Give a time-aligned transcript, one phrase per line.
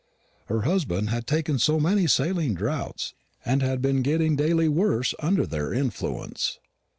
[0.45, 3.13] Her husband had taken so many saline draughts,
[3.45, 6.57] and had been getting daily worse under their influence.